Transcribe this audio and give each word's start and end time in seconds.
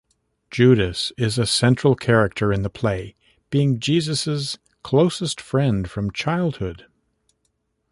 Judas 0.49 1.11
is 1.15 1.37
a 1.37 1.45
central 1.45 1.95
character 1.95 2.51
in 2.51 2.63
the 2.63 2.71
play, 2.71 3.13
being 3.51 3.79
Jesus' 3.79 4.57
closest 4.81 5.39
friend 5.39 5.87
from 5.91 6.09
childhood. 6.09 6.87